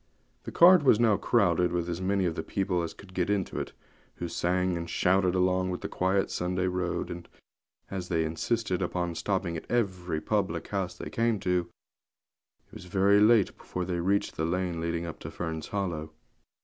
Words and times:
The 0.45 0.51
cart 0.51 0.81
was 0.83 0.99
now 0.99 1.15
crowded 1.17 1.71
with 1.71 1.87
as 1.87 2.01
many 2.01 2.25
of 2.25 2.33
the 2.33 2.41
people 2.41 2.81
as 2.81 2.91
could 2.95 3.13
get 3.13 3.29
into 3.29 3.59
it, 3.59 3.71
who 4.15 4.27
sang 4.27 4.75
and 4.75 4.89
shouted 4.89 5.35
along 5.35 5.77
the 5.77 5.87
quiet 5.87 6.31
Sunday 6.31 6.65
road; 6.65 7.11
and, 7.11 7.29
as 7.91 8.09
they 8.09 8.25
insisted 8.25 8.81
upon 8.81 9.13
stopping 9.13 9.55
at 9.55 9.69
every 9.69 10.19
public 10.19 10.69
house 10.69 10.95
they 10.97 11.11
came 11.11 11.39
to, 11.41 11.69
it 12.67 12.73
was 12.73 12.85
very 12.85 13.19
late 13.19 13.55
before 13.55 13.85
they 13.85 13.99
reached 13.99 14.37
the 14.37 14.45
lane 14.45 14.81
leading 14.81 15.05
up 15.05 15.19
to 15.19 15.29
Fern's 15.29 15.67
Hollow. 15.67 16.11